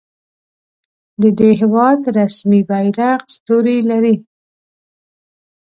د 1.21 1.23
دې 1.37 1.49
هیواد 1.59 1.99
رسمي 2.17 2.61
بیرغ 2.69 3.19
ستوری 3.35 3.77
لري. 3.89 4.15